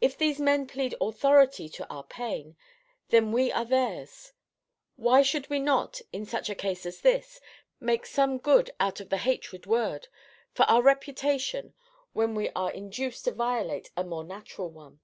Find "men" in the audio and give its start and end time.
0.38-0.68